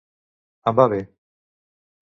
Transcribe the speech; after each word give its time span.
Em 0.71 0.75
va 0.81 0.87
bé. 0.95 0.99